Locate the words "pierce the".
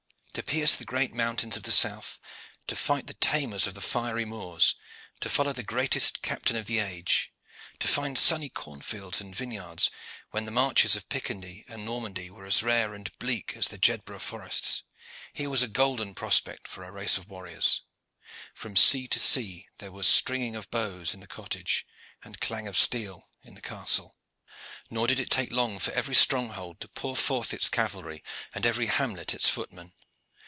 0.43-0.85